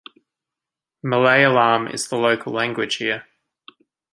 Malayalam 1.05 1.93
is 1.93 2.07
the 2.07 2.17
Local 2.17 2.51
Language 2.53 2.95
here. 2.95 3.27